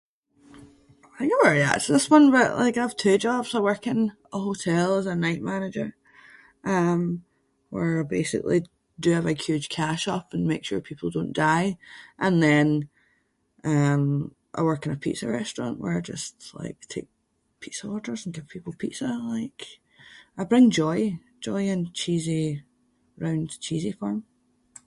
[inc] 1.19 1.31
but 2.31 2.55
like 2.57 2.75
I 2.77 2.81
have 2.85 2.95
two 3.03 3.17
jobs. 3.27 3.53
I 3.53 3.59
work 3.69 3.85
in 3.85 3.99
a 4.33 4.39
hotel 4.47 4.89
as 5.01 5.05
a 5.05 5.15
night 5.15 5.41
manager 5.53 5.89
um 6.75 7.01
where 7.71 7.91
I 8.01 8.03
basically 8.19 8.59
do 9.05 9.11
a 9.19 9.21
big 9.29 9.39
huge 9.47 9.67
cash 9.77 10.03
up 10.15 10.27
and 10.33 10.51
make 10.51 10.63
sure 10.67 10.89
people 10.89 11.09
don’t 11.15 11.39
die 11.49 11.67
and 12.25 12.35
then 12.47 12.67
um 13.73 14.03
I 14.57 14.61
work 14.69 14.81
in 14.87 14.95
a 14.97 15.03
pizza 15.05 15.27
restaurant 15.39 15.75
where 15.79 15.95
I 15.99 16.01
just 16.13 16.33
like 16.61 16.79
take 16.93 17.09
pizza 17.63 17.83
orders 17.95 18.21
and 18.23 18.35
give 18.35 18.53
people 18.55 18.81
pizza 18.83 19.09
like. 19.35 19.61
I 20.39 20.41
bring 20.51 20.65
joy, 20.83 20.99
joy 21.49 21.61
in 21.73 21.79
cheesy- 22.01 22.59
round 23.23 23.49
cheesy 23.65 23.93
form. 23.99 24.19